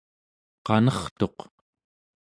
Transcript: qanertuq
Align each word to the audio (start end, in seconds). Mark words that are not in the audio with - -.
qanertuq 0.65 1.37